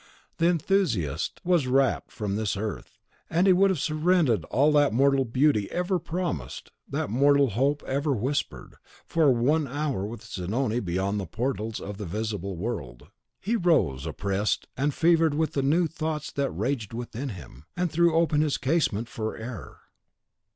The 0.37 0.47
enthusiast 0.47 1.39
was 1.43 1.67
rapt 1.67 2.11
from 2.11 2.35
this 2.35 2.57
earth; 2.57 2.97
and 3.29 3.45
he 3.45 3.53
would 3.53 3.69
have 3.69 3.77
surrendered 3.77 4.45
all 4.45 4.71
that 4.71 4.93
mortal 4.93 5.25
beauty 5.25 5.69
ever 5.69 5.99
promised, 5.99 6.71
that 6.89 7.11
mortal 7.11 7.51
hope 7.51 7.83
ever 7.85 8.11
whispered, 8.13 8.77
for 9.05 9.29
one 9.31 9.67
hour 9.67 10.03
with 10.03 10.23
Zanoni 10.23 10.79
beyond 10.79 11.19
the 11.19 11.27
portals 11.27 11.79
of 11.79 11.99
the 11.99 12.07
visible 12.07 12.57
world. 12.57 13.09
He 13.39 13.55
rose, 13.55 14.07
oppressed 14.07 14.65
and 14.75 14.91
fevered 14.91 15.35
with 15.35 15.53
the 15.53 15.61
new 15.61 15.85
thoughts 15.85 16.31
that 16.31 16.49
raged 16.49 16.95
within 16.95 17.29
him, 17.29 17.65
and 17.77 17.91
threw 17.91 18.15
open 18.15 18.41
his 18.41 18.57
casement 18.57 19.07
for 19.07 19.37
air. 19.37 19.81